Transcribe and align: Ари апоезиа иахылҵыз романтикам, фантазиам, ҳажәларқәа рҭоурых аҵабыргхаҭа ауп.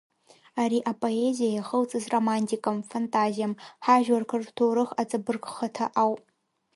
Ари 0.61 0.79
апоезиа 0.91 1.49
иахылҵыз 1.53 2.05
романтикам, 2.13 2.77
фантазиам, 2.91 3.53
ҳажәларқәа 3.85 4.37
рҭоурых 4.43 4.89
аҵабыргхаҭа 5.01 5.85
ауп. 6.03 6.21